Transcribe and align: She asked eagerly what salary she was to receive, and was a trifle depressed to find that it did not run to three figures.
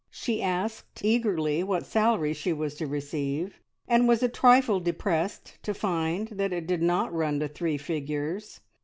She 0.09 0.41
asked 0.41 1.05
eagerly 1.05 1.61
what 1.61 1.85
salary 1.85 2.33
she 2.33 2.51
was 2.53 2.73
to 2.77 2.87
receive, 2.87 3.59
and 3.87 4.07
was 4.07 4.23
a 4.23 4.27
trifle 4.27 4.79
depressed 4.79 5.59
to 5.61 5.75
find 5.75 6.29
that 6.29 6.51
it 6.51 6.65
did 6.65 6.81
not 6.81 7.13
run 7.13 7.39
to 7.41 7.47
three 7.47 7.77
figures. 7.77 8.61